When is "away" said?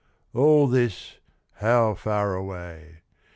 2.33-3.01